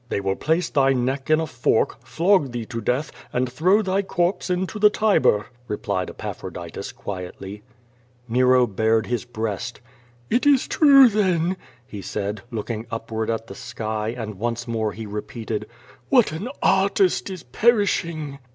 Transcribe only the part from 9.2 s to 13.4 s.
breast. "It is true, then, he said, looking upward